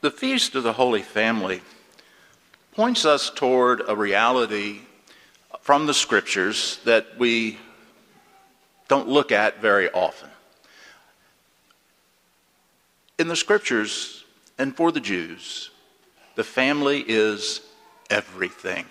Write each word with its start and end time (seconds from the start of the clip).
The 0.00 0.10
Feast 0.12 0.54
of 0.54 0.62
the 0.62 0.74
Holy 0.74 1.02
Family 1.02 1.60
points 2.72 3.04
us 3.04 3.30
toward 3.34 3.82
a 3.88 3.96
reality 3.96 4.82
from 5.60 5.86
the 5.86 5.94
scriptures 5.94 6.78
that 6.84 7.18
we 7.18 7.58
don't 8.86 9.08
look 9.08 9.32
at 9.32 9.60
very 9.60 9.90
often. 9.90 10.30
In 13.18 13.26
the 13.26 13.34
scriptures, 13.34 14.24
and 14.56 14.76
for 14.76 14.92
the 14.92 15.00
Jews, 15.00 15.70
the 16.36 16.44
family 16.44 17.04
is 17.08 17.60
everything. 18.08 18.86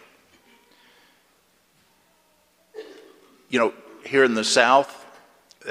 You 3.48 3.60
know, 3.60 3.74
here 4.06 4.26
in 4.26 4.34
the 4.34 4.44
South, 4.44 5.06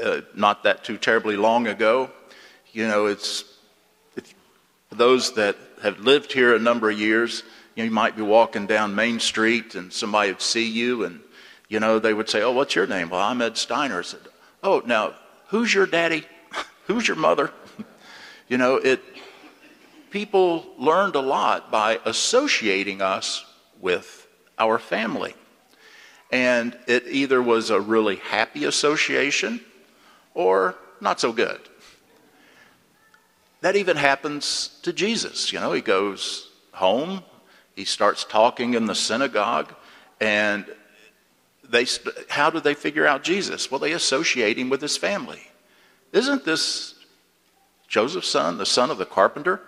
uh, 0.02 0.22
not 0.34 0.62
that 0.62 0.82
too 0.82 0.96
terribly 0.96 1.36
long 1.36 1.66
ago, 1.66 2.10
you 2.72 2.88
know, 2.88 3.04
it's, 3.04 3.40
it's 3.40 3.55
those 4.90 5.34
that 5.34 5.56
have 5.82 5.98
lived 6.00 6.32
here 6.32 6.54
a 6.54 6.58
number 6.58 6.90
of 6.90 6.98
years, 6.98 7.42
you, 7.74 7.82
know, 7.82 7.84
you 7.84 7.90
might 7.90 8.16
be 8.16 8.22
walking 8.22 8.66
down 8.66 8.94
Main 8.94 9.20
Street 9.20 9.74
and 9.74 9.92
somebody 9.92 10.32
would 10.32 10.40
see 10.40 10.66
you 10.66 11.04
and, 11.04 11.20
you 11.68 11.80
know, 11.80 11.98
they 11.98 12.14
would 12.14 12.28
say, 12.28 12.42
Oh, 12.42 12.52
what's 12.52 12.74
your 12.74 12.86
name? 12.86 13.10
Well, 13.10 13.20
I'm 13.20 13.42
Ed 13.42 13.56
Steiner. 13.56 13.98
I 13.98 14.02
said, 14.02 14.20
Oh, 14.62 14.82
now, 14.86 15.14
who's 15.48 15.72
your 15.74 15.86
daddy? 15.86 16.24
who's 16.86 17.06
your 17.06 17.16
mother? 17.16 17.50
you 18.48 18.58
know, 18.58 18.76
it, 18.76 19.02
people 20.10 20.66
learned 20.78 21.14
a 21.14 21.20
lot 21.20 21.70
by 21.70 22.00
associating 22.04 23.02
us 23.02 23.44
with 23.80 24.26
our 24.58 24.78
family. 24.78 25.34
And 26.30 26.76
it 26.86 27.04
either 27.08 27.40
was 27.42 27.70
a 27.70 27.80
really 27.80 28.16
happy 28.16 28.64
association 28.64 29.60
or 30.34 30.74
not 31.00 31.20
so 31.20 31.32
good. 31.32 31.60
That 33.60 33.76
even 33.76 33.96
happens 33.96 34.78
to 34.82 34.92
Jesus. 34.92 35.52
You 35.52 35.60
know, 35.60 35.72
he 35.72 35.80
goes 35.80 36.50
home, 36.72 37.22
he 37.74 37.84
starts 37.84 38.24
talking 38.24 38.74
in 38.74 38.86
the 38.86 38.94
synagogue, 38.94 39.74
and 40.20 40.66
they, 41.68 41.86
how 42.28 42.50
do 42.50 42.60
they 42.60 42.74
figure 42.74 43.06
out 43.06 43.22
Jesus? 43.22 43.70
Well, 43.70 43.80
they 43.80 43.92
associate 43.92 44.58
him 44.58 44.68
with 44.68 44.80
his 44.80 44.96
family. 44.96 45.42
Isn't 46.12 46.44
this 46.44 46.94
Joseph's 47.88 48.28
son, 48.28 48.58
the 48.58 48.66
son 48.66 48.90
of 48.90 48.98
the 48.98 49.06
carpenter? 49.06 49.60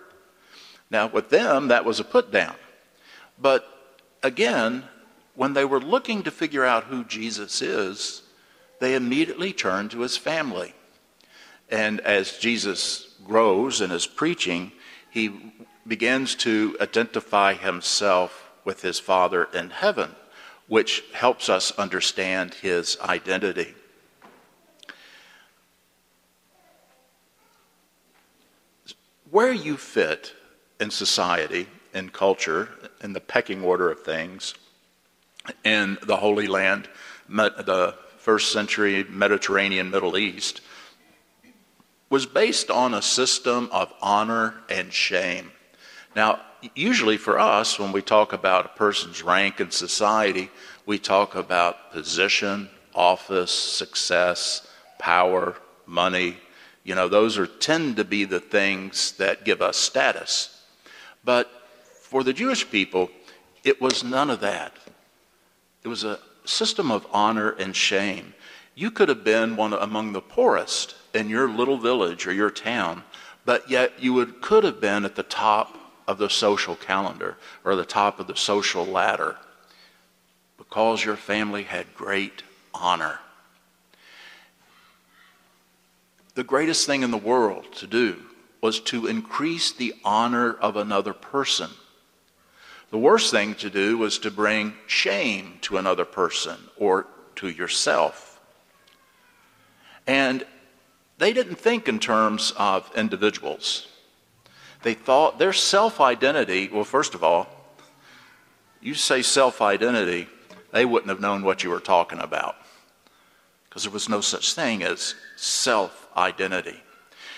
Now, 0.90 1.08
with 1.08 1.28
them, 1.30 1.68
that 1.68 1.84
was 1.84 2.00
a 2.00 2.04
put 2.04 2.30
down. 2.30 2.54
But 3.40 3.66
again, 4.22 4.84
when 5.34 5.52
they 5.52 5.64
were 5.64 5.80
looking 5.80 6.22
to 6.22 6.30
figure 6.30 6.64
out 6.64 6.84
who 6.84 7.04
Jesus 7.04 7.62
is, 7.62 8.22
they 8.80 8.94
immediately 8.94 9.52
turn 9.52 9.88
to 9.90 10.00
his 10.00 10.16
family. 10.16 10.74
And 11.70 12.00
as 12.00 12.38
Jesus 12.38 13.07
grows 13.28 13.80
in 13.80 13.90
his 13.90 14.06
preaching, 14.06 14.72
he 15.10 15.52
begins 15.86 16.34
to 16.34 16.76
identify 16.80 17.54
himself 17.54 18.50
with 18.64 18.82
his 18.82 18.98
Father 18.98 19.44
in 19.54 19.70
heaven, 19.70 20.14
which 20.66 21.04
helps 21.12 21.48
us 21.48 21.70
understand 21.72 22.54
his 22.54 22.98
identity. 23.00 23.74
Where 29.30 29.52
you 29.52 29.76
fit 29.76 30.32
in 30.80 30.90
society, 30.90 31.68
in 31.92 32.08
culture, 32.08 32.70
in 33.02 33.12
the 33.12 33.20
pecking 33.20 33.62
order 33.62 33.90
of 33.90 34.02
things, 34.02 34.54
in 35.64 35.98
the 36.06 36.16
Holy 36.16 36.46
Land, 36.46 36.88
the 37.28 37.94
first 38.18 38.52
century 38.52 39.04
Mediterranean 39.04 39.90
Middle 39.90 40.16
East, 40.16 40.60
was 42.10 42.26
based 42.26 42.70
on 42.70 42.94
a 42.94 43.02
system 43.02 43.68
of 43.72 43.92
honor 44.00 44.54
and 44.70 44.92
shame. 44.92 45.50
Now, 46.16 46.40
usually 46.74 47.16
for 47.16 47.38
us, 47.38 47.78
when 47.78 47.92
we 47.92 48.02
talk 48.02 48.32
about 48.32 48.66
a 48.66 48.70
person's 48.70 49.22
rank 49.22 49.60
in 49.60 49.70
society, 49.70 50.50
we 50.86 50.98
talk 50.98 51.34
about 51.34 51.92
position, 51.92 52.68
office, 52.94 53.52
success, 53.52 54.66
power, 54.98 55.56
money. 55.86 56.38
You 56.82 56.94
know, 56.94 57.08
those 57.08 57.38
are 57.38 57.46
tend 57.46 57.96
to 57.96 58.04
be 58.04 58.24
the 58.24 58.40
things 58.40 59.12
that 59.12 59.44
give 59.44 59.60
us 59.60 59.76
status. 59.76 60.64
But 61.24 61.50
for 62.00 62.24
the 62.24 62.32
Jewish 62.32 62.68
people, 62.70 63.10
it 63.64 63.80
was 63.80 64.02
none 64.02 64.30
of 64.30 64.40
that. 64.40 64.72
It 65.84 65.88
was 65.88 66.04
a 66.04 66.18
system 66.44 66.90
of 66.90 67.06
honor 67.12 67.50
and 67.50 67.76
shame. 67.76 68.32
You 68.78 68.92
could 68.92 69.08
have 69.08 69.24
been 69.24 69.56
one 69.56 69.72
among 69.72 70.12
the 70.12 70.20
poorest 70.20 70.94
in 71.12 71.28
your 71.28 71.48
little 71.48 71.78
village 71.78 72.28
or 72.28 72.32
your 72.32 72.48
town, 72.48 73.02
but 73.44 73.68
yet 73.68 73.94
you 73.98 74.12
would, 74.12 74.40
could 74.40 74.62
have 74.62 74.80
been 74.80 75.04
at 75.04 75.16
the 75.16 75.24
top 75.24 75.76
of 76.06 76.18
the 76.18 76.30
social 76.30 76.76
calendar 76.76 77.36
or 77.64 77.74
the 77.74 77.84
top 77.84 78.20
of 78.20 78.28
the 78.28 78.36
social 78.36 78.86
ladder 78.86 79.34
because 80.56 81.04
your 81.04 81.16
family 81.16 81.64
had 81.64 81.92
great 81.96 82.44
honor. 82.72 83.18
The 86.36 86.44
greatest 86.44 86.86
thing 86.86 87.02
in 87.02 87.10
the 87.10 87.16
world 87.16 87.72
to 87.78 87.86
do 87.88 88.18
was 88.60 88.78
to 88.82 89.08
increase 89.08 89.72
the 89.72 89.92
honor 90.04 90.52
of 90.52 90.76
another 90.76 91.14
person. 91.14 91.70
The 92.92 92.98
worst 92.98 93.32
thing 93.32 93.56
to 93.56 93.70
do 93.70 93.98
was 93.98 94.20
to 94.20 94.30
bring 94.30 94.74
shame 94.86 95.58
to 95.62 95.78
another 95.78 96.04
person 96.04 96.58
or 96.76 97.08
to 97.34 97.48
yourself. 97.48 98.27
And 100.08 100.44
they 101.18 101.32
didn't 101.32 101.56
think 101.56 101.86
in 101.86 102.00
terms 102.00 102.52
of 102.56 102.90
individuals. 102.96 103.86
They 104.82 104.94
thought 104.94 105.38
their 105.38 105.52
self 105.52 106.00
identity, 106.00 106.68
well, 106.72 106.84
first 106.84 107.14
of 107.14 107.22
all, 107.22 107.46
you 108.80 108.94
say 108.94 109.22
self 109.22 109.60
identity, 109.60 110.26
they 110.72 110.84
wouldn't 110.84 111.10
have 111.10 111.20
known 111.20 111.42
what 111.42 111.62
you 111.62 111.70
were 111.70 111.80
talking 111.80 112.20
about 112.20 112.56
because 113.68 113.82
there 113.82 113.92
was 113.92 114.08
no 114.08 114.20
such 114.20 114.54
thing 114.54 114.82
as 114.82 115.14
self 115.36 116.08
identity. 116.16 116.80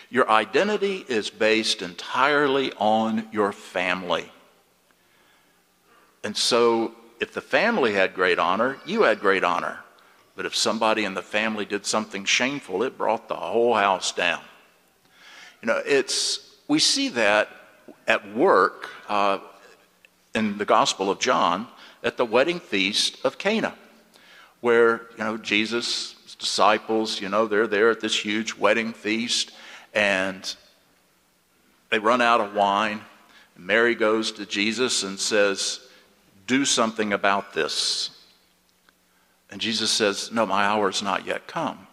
Your 0.08 0.28
identity 0.31 1.04
is 1.08 1.28
based 1.28 1.82
entirely 1.82 2.72
on 2.78 3.28
your 3.32 3.52
family. 3.52 4.31
And 6.22 6.37
so, 6.37 6.94
if 7.20 7.32
the 7.32 7.41
family 7.41 7.94
had 7.94 8.14
great 8.14 8.38
honor, 8.38 8.78
you 8.84 9.02
had 9.02 9.20
great 9.20 9.44
honor. 9.44 9.81
But 10.37 10.47
if 10.47 10.55
somebody 10.55 11.05
in 11.05 11.15
the 11.15 11.23
family 11.23 11.65
did 11.65 11.85
something 11.85 12.25
shameful, 12.25 12.83
it 12.83 12.97
brought 12.97 13.29
the 13.29 13.37
whole 13.37 13.75
house 13.75 14.13
down. 14.13 14.41
You 15.63 15.67
know, 15.67 15.83
it's, 15.85 16.57
we 16.69 16.79
see 16.79 17.09
that 17.11 17.49
at 18.07 18.35
work 18.35 18.89
uh, 19.09 19.39
in 20.35 20.59
the 20.59 20.65
Gospel 20.65 21.11
of 21.11 21.19
John 21.19 21.67
at 22.03 22.17
the 22.17 22.25
wedding 22.25 22.61
feast 22.61 23.25
of 23.25 23.39
Cana, 23.39 23.75
where, 24.61 25.03
you 25.19 25.25
know, 25.25 25.37
Jesus' 25.37 26.15
disciples, 26.39 27.21
you 27.21 27.29
know, 27.29 27.47
they're 27.47 27.67
there 27.67 27.91
at 27.91 28.01
this 28.01 28.19
huge 28.19 28.55
wedding 28.55 28.93
feast 28.93 29.53
and 29.93 30.55
they 31.91 31.99
run 31.99 32.23
out 32.23 32.41
of 32.41 32.55
wine. 32.55 33.01
Mary 33.57 33.95
goes 33.95 34.33
to 34.33 34.47
Jesus 34.47 35.03
and 35.03 35.19
says, 35.19 35.81
Do 36.47 36.65
something 36.65 37.12
about 37.12 37.53
this. 37.53 38.11
And 39.50 39.61
Jesus 39.61 39.91
says, 39.91 40.31
No, 40.33 40.47
my 40.47 40.65
hour 40.65 40.88
is 40.88 41.03
not 41.03 41.27
yet 41.27 41.47
come. 41.47 41.87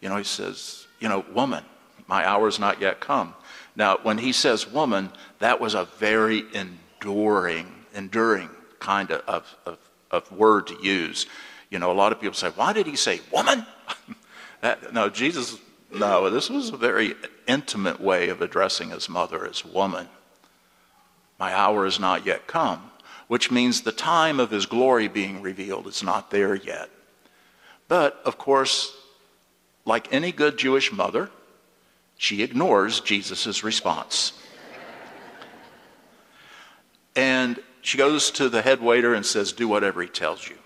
You 0.00 0.08
know, 0.08 0.16
he 0.16 0.24
says, 0.24 0.86
You 1.00 1.08
know, 1.08 1.24
woman, 1.34 1.64
my 2.06 2.26
hour 2.26 2.48
is 2.48 2.58
not 2.58 2.80
yet 2.80 3.00
come. 3.00 3.34
Now, 3.76 3.98
when 4.02 4.18
he 4.18 4.32
says 4.32 4.70
woman, 4.70 5.10
that 5.40 5.60
was 5.60 5.74
a 5.74 5.86
very 5.98 6.44
enduring, 6.54 7.72
enduring 7.94 8.50
kind 8.78 9.10
of, 9.10 9.56
of, 9.66 9.78
of, 10.10 10.30
word 10.30 10.68
to 10.68 10.78
use. 10.80 11.26
You 11.70 11.78
know, 11.80 11.90
a 11.90 11.94
lot 11.94 12.12
of 12.12 12.20
people 12.20 12.34
say, 12.34 12.50
Why 12.50 12.72
did 12.72 12.86
he 12.86 12.96
say 12.96 13.20
woman? 13.32 13.66
that, 14.60 14.92
no, 14.92 15.08
Jesus 15.08 15.58
no, 15.94 16.28
this 16.28 16.50
was 16.50 16.70
a 16.70 16.76
very 16.76 17.14
intimate 17.46 18.00
way 18.00 18.28
of 18.28 18.42
addressing 18.42 18.90
his 18.90 19.08
mother 19.08 19.46
as 19.46 19.64
woman. 19.64 20.08
My 21.38 21.54
hour 21.54 21.86
is 21.86 22.00
not 22.00 22.26
yet 22.26 22.46
come, 22.46 22.90
which 23.28 23.50
means 23.50 23.82
the 23.82 23.92
time 23.92 24.40
of 24.40 24.50
his 24.50 24.66
glory 24.66 25.08
being 25.08 25.40
revealed 25.40 25.86
is 25.86 26.02
not 26.02 26.30
there 26.30 26.54
yet. 26.54 26.90
But, 27.94 28.20
of 28.24 28.38
course, 28.38 28.92
like 29.84 30.12
any 30.12 30.32
good 30.32 30.58
Jewish 30.58 30.90
mother, 30.90 31.30
she 32.16 32.42
ignores 32.42 32.98
Jesus' 32.98 33.62
response. 33.62 34.32
and 37.14 37.60
she 37.82 37.96
goes 37.96 38.32
to 38.32 38.48
the 38.48 38.62
head 38.62 38.80
waiter 38.80 39.14
and 39.14 39.24
says, 39.24 39.52
Do 39.52 39.68
whatever 39.68 40.02
he 40.02 40.08
tells 40.08 40.48
you. 40.48 40.56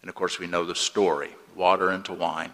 And 0.00 0.08
of 0.08 0.14
course, 0.14 0.38
we 0.38 0.46
know 0.46 0.64
the 0.64 0.76
story 0.76 1.30
water 1.56 1.90
into 1.90 2.12
wine. 2.12 2.52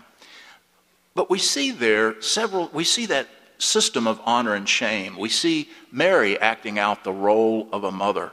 But 1.14 1.28
we 1.28 1.38
see 1.38 1.70
there 1.70 2.22
several, 2.22 2.70
we 2.72 2.84
see 2.84 3.04
that 3.04 3.28
system 3.58 4.06
of 4.06 4.18
honor 4.24 4.54
and 4.54 4.66
shame. 4.66 5.18
We 5.18 5.28
see 5.28 5.68
Mary 5.92 6.40
acting 6.40 6.78
out 6.78 7.04
the 7.04 7.12
role 7.12 7.68
of 7.70 7.84
a 7.84 7.92
mother 7.92 8.32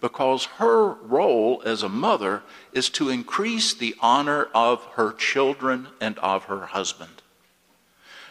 because 0.00 0.44
her 0.44 0.92
role 0.92 1.62
as 1.64 1.82
a 1.82 1.88
mother 1.88 2.42
is 2.72 2.88
to 2.90 3.08
increase 3.08 3.74
the 3.74 3.94
honor 4.00 4.48
of 4.54 4.84
her 4.94 5.12
children 5.12 5.88
and 6.00 6.18
of 6.18 6.44
her 6.44 6.66
husband. 6.66 7.22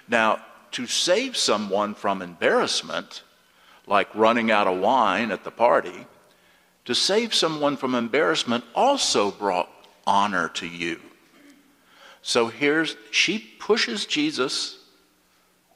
Now, 0.08 0.42
to 0.72 0.88
save 0.88 1.36
someone 1.36 1.94
from 1.94 2.22
embarrassment, 2.22 3.24
like 3.86 4.14
running 4.16 4.52
out 4.52 4.68
of 4.68 4.80
wine 4.80 5.32
at 5.32 5.44
the 5.44 5.52
party, 5.52 6.08
to 6.86 6.96
save 6.96 7.34
someone 7.34 7.76
from 7.76 7.96
embarrassment 7.96 8.64
also 8.74 9.32
brought 9.32 9.70
honor 10.06 10.50
to 10.50 10.66
you. 10.66 11.00
So 12.22 12.48
here's, 12.48 12.96
she 13.12 13.40
pushes 13.40 14.06
Jesus 14.06 14.80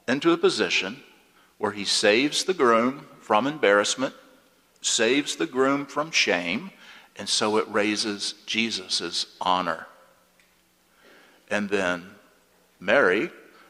into 0.08 0.32
a 0.32 0.38
position 0.38 1.02
where 1.58 1.72
he 1.72 1.86
saves 1.86 2.44
the 2.44 2.54
groom 2.54 3.08
from 3.20 3.46
embarrassment, 3.46 4.14
saves 4.82 5.36
the 5.36 5.48
groom 5.48 5.86
from 5.86 6.12
shame, 6.12 6.72
and 7.16 7.30
so 7.30 7.58
it 7.58 7.68
raises 7.68 8.34
Jesus' 8.46 9.26
honor. 9.40 9.88
And 11.50 11.70
then 11.70 12.12
Mary, 12.80 13.30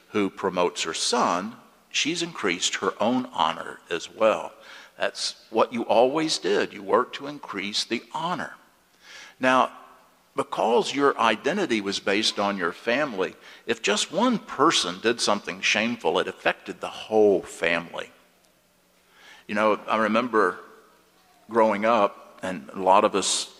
who 0.10 0.30
promotes 0.30 0.84
her 0.84 0.94
son, 0.94 1.56
she's 1.90 2.22
increased 2.22 2.76
her 2.76 2.94
own 3.00 3.28
honor 3.34 3.80
as 3.90 4.10
well. 4.10 4.54
That's 4.98 5.36
what 5.50 5.74
you 5.74 5.84
always 5.84 6.38
did. 6.38 6.74
You 6.74 6.84
worked 6.84 7.16
to 7.16 7.28
increase 7.28 7.84
the 7.84 8.04
honor. 8.14 8.54
Now, 9.40 9.72
because 10.36 10.94
your 10.96 11.20
identity 11.20 11.82
was 11.82 12.00
based 12.00 12.40
on 12.40 12.58
your 12.58 12.72
family, 12.72 13.36
if 13.66 13.82
just 13.82 14.14
one 14.14 14.38
person 14.38 15.00
did 15.02 15.20
something 15.20 15.60
shameful, 15.60 16.20
it 16.20 16.28
affected 16.28 16.80
the 16.80 16.88
whole 16.88 17.42
family. 17.42 18.12
You 19.48 19.56
know, 19.56 19.80
I 19.88 19.98
remember 19.98 20.60
growing 21.52 21.86
up, 21.86 22.40
and 22.42 22.70
a 22.74 22.80
lot 22.80 23.04
of 23.04 23.16
us 23.16 23.54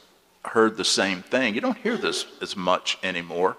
heard 0.44 0.78
the 0.78 0.86
same 0.86 1.22
thing. 1.22 1.54
You 1.54 1.62
don't 1.62 1.78
hear 1.78 1.98
this 1.98 2.26
as 2.42 2.56
much 2.56 2.98
anymore. 3.04 3.58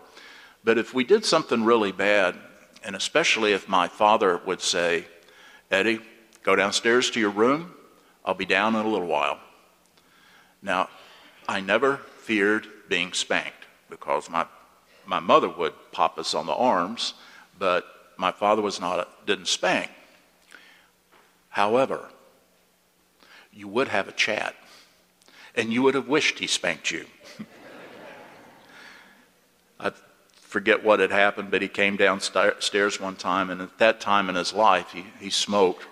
But 0.65 0.79
if 0.79 0.95
we 0.95 1.05
did 1.05 1.25
something 1.25 1.65
really 1.65 1.93
bad, 1.93 2.37
and 2.83 2.97
especially 2.97 3.53
if 3.53 3.69
my 3.69 3.89
father 3.89 4.41
would 4.47 4.61
say, 4.61 5.05
Eddie, 5.71 6.01
go 6.43 6.57
downstairs 6.57 7.11
to 7.11 7.21
your 7.21 7.31
room, 7.31 7.75
I'll 8.25 8.35
be 8.35 8.45
down 8.45 8.75
in 8.75 8.85
a 8.85 8.89
little 8.89 9.07
while. 9.07 9.39
Now, 10.63 10.89
I 11.49 11.61
never 11.61 11.97
feared 11.97 12.67
being 12.89 13.13
spanked 13.13 13.67
because 13.91 14.31
my, 14.31 14.47
my 15.07 15.21
mother 15.21 15.49
would 15.49 15.75
pop 15.91 16.19
us 16.19 16.35
on 16.35 16.47
the 16.47 16.55
arms, 16.55 17.15
but 17.59 17.85
my 18.17 18.31
father 18.31 18.63
was 18.63 18.81
not 18.81 19.27
didn't 19.27 19.49
spank. 19.49 19.91
However, 21.49 22.09
you 23.53 23.69
would 23.69 23.89
have 23.89 24.09
a 24.09 24.13
chat, 24.13 24.55
and 25.55 25.73
you 25.73 25.83
would 25.83 25.95
have 25.95 26.09
wished 26.09 26.39
he 26.39 26.47
spanked 26.47 26.91
you. 26.91 27.07
I 29.81 29.93
forget 30.35 30.85
what 30.85 31.01
had 31.01 31.11
happened, 31.11 31.51
but 31.51 31.63
he 31.63 31.69
came 31.69 31.97
downstairs 31.97 33.01
one 33.01 33.17
time, 33.17 33.51
and 33.51 33.61
at 33.61 33.79
that 33.79 34.01
time 34.01 34.29
in 34.29 34.35
his 34.35 34.53
life, 34.53 34.93
he, 34.93 35.05
he 35.21 35.31
smoked. 35.31 35.87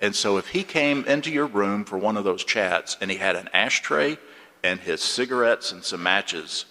And 0.00 0.14
so 0.14 0.36
if 0.36 0.48
he 0.48 0.62
came 0.62 1.04
into 1.06 1.30
your 1.30 1.46
room 1.46 1.84
for 1.84 1.98
one 1.98 2.16
of 2.16 2.24
those 2.24 2.44
chats 2.44 2.96
and 3.00 3.10
he 3.10 3.16
had 3.16 3.34
an 3.34 3.48
ashtray 3.54 4.18
and 4.62 4.80
his 4.80 5.00
cigarettes 5.00 5.72
and 5.72 5.82
some 5.82 6.02
matches, 6.02 6.66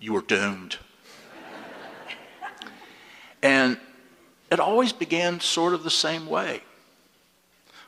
you 0.00 0.14
were 0.14 0.22
doomed. 0.22 0.78
and 3.42 3.78
it 4.50 4.60
always 4.60 4.92
began 4.92 5.40
sort 5.40 5.74
of 5.74 5.84
the 5.84 5.90
same 5.90 6.26
way. 6.26 6.62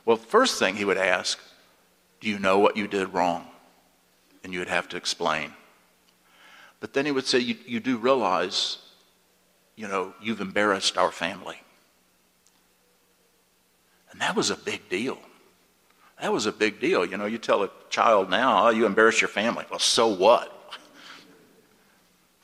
Well, 0.05 0.17
first 0.17 0.59
thing 0.59 0.75
he 0.75 0.85
would 0.85 0.97
ask, 0.97 1.39
Do 2.21 2.29
you 2.29 2.39
know 2.39 2.59
what 2.59 2.77
you 2.77 2.87
did 2.87 3.13
wrong? 3.13 3.47
And 4.43 4.53
you 4.53 4.59
would 4.59 4.69
have 4.69 4.87
to 4.89 4.97
explain. 4.97 5.51
But 6.79 6.93
then 6.93 7.05
he 7.05 7.11
would 7.11 7.25
say, 7.25 7.39
You, 7.39 7.55
you 7.65 7.79
do 7.79 7.97
realize, 7.97 8.77
you 9.75 9.87
know, 9.87 10.13
you've 10.21 10.41
embarrassed 10.41 10.97
our 10.97 11.11
family. 11.11 11.57
And 14.11 14.21
that 14.21 14.35
was 14.35 14.49
a 14.49 14.55
big 14.55 14.87
deal. 14.87 15.17
That 16.21 16.31
was 16.31 16.45
a 16.45 16.51
big 16.51 16.79
deal. 16.79 17.05
You 17.05 17.17
know, 17.17 17.25
you 17.25 17.37
tell 17.37 17.63
a 17.63 17.69
child 17.89 18.29
now, 18.29 18.67
oh, 18.67 18.69
you 18.69 18.85
embarrass 18.85 19.19
your 19.19 19.27
family. 19.27 19.65
Well, 19.69 19.79
so 19.79 20.07
what? 20.07 20.51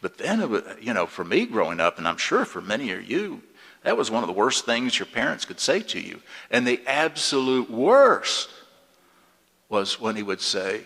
But 0.02 0.18
then, 0.18 0.42
it 0.42 0.50
was, 0.50 0.64
you 0.82 0.96
know, 0.96 1.06
for 1.06 1.24
me 1.24 1.46
growing 1.46 1.80
up, 1.80 2.00
and 2.00 2.08
I'm 2.08 2.18
sure 2.18 2.44
for 2.44 2.60
many 2.60 2.92
of 2.92 3.08
you, 3.08 3.44
that 3.84 3.98
was 3.98 4.12
one 4.12 4.24
of 4.24 4.28
the 4.28 4.34
worst 4.34 4.66
things 4.66 5.00
your 5.00 5.08
parents 5.08 5.46
could 5.46 5.60
say 5.60 5.82
to 5.82 6.00
you. 6.00 6.22
And 6.52 6.68
the 6.68 6.82
absolute 6.86 7.70
worst 7.70 8.50
was 9.70 10.00
when 10.00 10.16
he 10.16 10.24
would 10.24 10.42
say, 10.42 10.82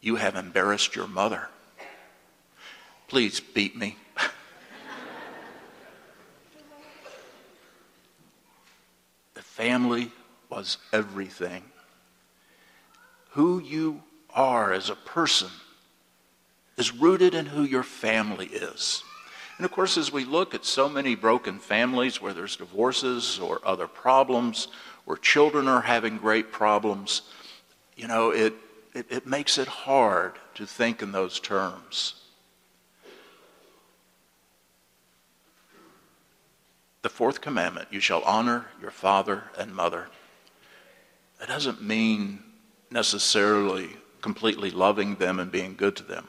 You 0.00 0.16
have 0.16 0.36
embarrassed 0.36 0.94
your 0.94 1.06
mother. 1.06 1.48
Please 3.08 3.40
beat 3.40 3.74
me. 3.76 3.96
the 9.34 9.42
family 9.42 10.12
was 10.50 10.76
everything. 10.92 11.64
Who 13.30 13.60
you 13.60 14.02
are 14.34 14.72
as 14.72 14.90
a 14.90 14.94
person 14.94 15.50
is 16.76 16.94
rooted 16.94 17.34
in 17.34 17.46
who 17.46 17.62
your 17.62 17.82
family 17.82 18.46
is. 18.46 19.02
And 19.60 19.66
of 19.66 19.72
course, 19.72 19.98
as 19.98 20.10
we 20.10 20.24
look 20.24 20.54
at 20.54 20.64
so 20.64 20.88
many 20.88 21.14
broken 21.14 21.58
families 21.58 22.18
where 22.18 22.32
there's 22.32 22.56
divorces 22.56 23.38
or 23.38 23.60
other 23.62 23.86
problems, 23.86 24.68
where 25.04 25.18
children 25.18 25.68
are 25.68 25.82
having 25.82 26.16
great 26.16 26.50
problems, 26.50 27.20
you 27.94 28.08
know, 28.08 28.30
it, 28.30 28.54
it, 28.94 29.04
it 29.10 29.26
makes 29.26 29.58
it 29.58 29.68
hard 29.68 30.32
to 30.54 30.64
think 30.64 31.02
in 31.02 31.12
those 31.12 31.38
terms. 31.38 32.14
The 37.02 37.10
fourth 37.10 37.42
commandment 37.42 37.88
you 37.90 38.00
shall 38.00 38.22
honor 38.22 38.64
your 38.80 38.90
father 38.90 39.44
and 39.58 39.74
mother. 39.74 40.06
That 41.38 41.48
doesn't 41.48 41.82
mean 41.82 42.42
necessarily 42.90 43.90
completely 44.22 44.70
loving 44.70 45.16
them 45.16 45.38
and 45.38 45.52
being 45.52 45.74
good 45.76 45.96
to 45.96 46.02
them, 46.02 46.28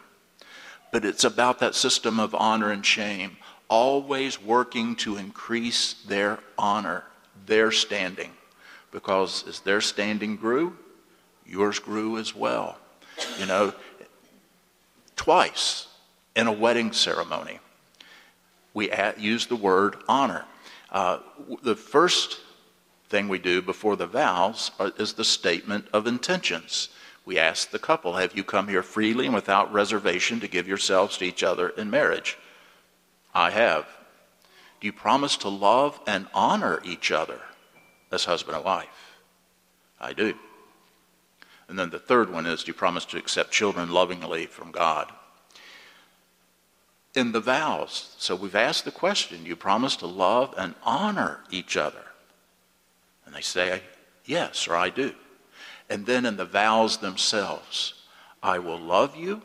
but 0.91 1.05
it's 1.05 1.23
about 1.23 1.59
that 1.59 1.75
system 1.75 2.19
of 2.19 2.35
honor 2.35 2.71
and 2.71 2.85
shame, 2.85 3.37
always 3.69 4.41
working 4.41 4.95
to 4.97 5.17
increase 5.17 5.93
their 6.05 6.39
honor, 6.57 7.05
their 7.45 7.71
standing. 7.71 8.31
Because 8.91 9.47
as 9.47 9.61
their 9.61 9.79
standing 9.79 10.35
grew, 10.35 10.77
yours 11.45 11.79
grew 11.79 12.17
as 12.17 12.35
well. 12.35 12.77
You 13.39 13.45
know, 13.45 13.73
twice 15.15 15.87
in 16.35 16.47
a 16.47 16.51
wedding 16.51 16.91
ceremony, 16.91 17.59
we 18.73 18.91
use 19.17 19.47
the 19.47 19.55
word 19.55 19.95
honor. 20.07 20.45
Uh, 20.91 21.19
the 21.63 21.75
first 21.75 22.39
thing 23.09 23.29
we 23.29 23.39
do 23.39 23.61
before 23.61 23.95
the 23.95 24.07
vows 24.07 24.71
is 24.97 25.13
the 25.13 25.23
statement 25.23 25.87
of 25.93 26.07
intentions. 26.07 26.89
We 27.25 27.37
ask 27.37 27.69
the 27.69 27.79
couple, 27.79 28.13
Have 28.13 28.35
you 28.35 28.43
come 28.43 28.67
here 28.67 28.83
freely 28.83 29.25
and 29.25 29.35
without 29.35 29.71
reservation 29.71 30.39
to 30.39 30.47
give 30.47 30.67
yourselves 30.67 31.17
to 31.17 31.25
each 31.25 31.43
other 31.43 31.69
in 31.69 31.89
marriage? 31.89 32.37
I 33.33 33.51
have. 33.51 33.85
Do 34.79 34.87
you 34.87 34.93
promise 34.93 35.37
to 35.37 35.49
love 35.49 35.99
and 36.07 36.27
honor 36.33 36.81
each 36.83 37.11
other 37.11 37.39
as 38.11 38.25
husband 38.25 38.57
and 38.57 38.65
wife? 38.65 39.19
I 39.99 40.13
do. 40.13 40.33
And 41.67 41.77
then 41.77 41.91
the 41.91 41.99
third 41.99 42.31
one 42.31 42.45
is 42.45 42.63
Do 42.63 42.69
you 42.69 42.73
promise 42.73 43.05
to 43.05 43.17
accept 43.17 43.51
children 43.51 43.91
lovingly 43.91 44.47
from 44.47 44.71
God? 44.71 45.11
in 47.13 47.31
the 47.31 47.39
vows. 47.39 48.15
So 48.17 48.35
we've 48.35 48.55
asked 48.55 48.85
the 48.85 48.91
question 48.91 49.45
you 49.45 49.55
promise 49.55 49.95
to 49.97 50.07
love 50.07 50.53
and 50.57 50.75
honor 50.83 51.41
each 51.49 51.75
other? 51.77 52.05
And 53.25 53.35
they 53.35 53.41
say, 53.41 53.81
yes, 54.25 54.67
or 54.67 54.75
I 54.75 54.89
do. 54.89 55.13
And 55.91 56.05
then 56.05 56.25
in 56.25 56.37
the 56.37 56.45
vows 56.45 56.99
themselves, 56.99 57.95
I 58.41 58.59
will 58.59 58.79
love 58.79 59.17
you 59.17 59.41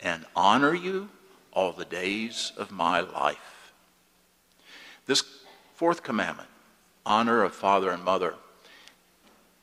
and 0.00 0.26
honor 0.36 0.74
you 0.74 1.08
all 1.50 1.72
the 1.72 1.86
days 1.86 2.52
of 2.58 2.70
my 2.70 3.00
life. 3.00 3.72
This 5.06 5.24
fourth 5.76 6.02
commandment, 6.02 6.50
honor 7.06 7.42
of 7.42 7.54
father 7.54 7.90
and 7.90 8.04
mother, 8.04 8.34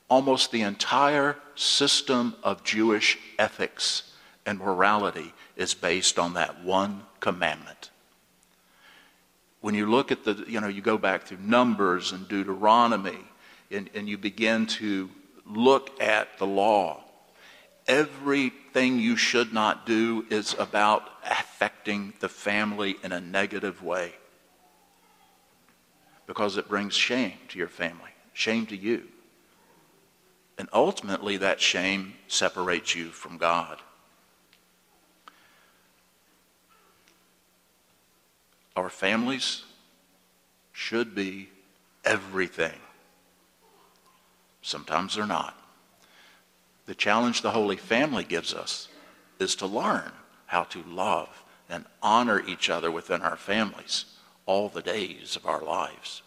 almost 0.09 0.51
the 0.51 0.63
entire 0.63 1.37
system 1.53 2.33
of 2.41 2.63
Jewish 2.63 3.19
ethics 3.37 4.11
and 4.47 4.57
morality 4.57 5.31
is 5.55 5.75
based 5.75 6.17
on 6.17 6.33
that 6.33 6.63
one 6.63 7.03
commandment. 7.19 7.91
When 9.61 9.75
you 9.75 9.85
look 9.85 10.11
at 10.11 10.23
the, 10.23 10.43
you 10.47 10.59
know, 10.59 10.69
you 10.69 10.81
go 10.81 10.97
back 10.97 11.25
through 11.25 11.37
Numbers 11.37 12.13
and 12.13 12.27
Deuteronomy 12.27 13.19
and, 13.69 13.91
and 13.93 14.09
you 14.09 14.17
begin 14.17 14.65
to 14.65 15.07
look 15.45 16.01
at 16.01 16.37
the 16.37 16.47
law, 16.47 17.03
everything 17.87 18.99
you 18.99 19.15
should 19.15 19.53
not 19.53 19.85
do 19.85 20.25
is 20.29 20.55
about 20.57 21.07
affecting 21.23 22.13
the 22.19 22.29
family 22.29 22.95
in 23.03 23.11
a 23.11 23.21
negative 23.21 23.83
way 23.83 24.13
because 26.27 26.57
it 26.57 26.67
brings 26.67 26.93
shame 26.93 27.33
to 27.49 27.59
your 27.59 27.67
family, 27.67 28.11
shame 28.33 28.65
to 28.67 28.75
you. 28.75 29.03
And 30.57 30.69
ultimately, 30.71 31.37
that 31.37 31.59
shame 31.59 32.13
separates 32.27 32.95
you 32.95 33.09
from 33.09 33.37
God. 33.37 33.79
Our 38.75 38.89
families 38.89 39.63
should 40.71 41.13
be 41.13 41.49
everything. 42.03 42.79
Sometimes 44.65 45.13
they're 45.13 45.27
not. 45.27 45.55
The 46.87 46.95
challenge 46.95 47.43
the 47.43 47.51
Holy 47.51 47.75
Family 47.75 48.23
gives 48.23 48.51
us 48.51 48.87
is 49.37 49.55
to 49.57 49.67
learn 49.67 50.11
how 50.47 50.63
to 50.63 50.81
love 50.81 51.43
and 51.69 51.85
honor 52.01 52.41
each 52.47 52.67
other 52.67 52.89
within 52.89 53.21
our 53.21 53.37
families 53.37 54.05
all 54.47 54.67
the 54.67 54.81
days 54.81 55.35
of 55.35 55.45
our 55.45 55.61
lives. 55.61 56.23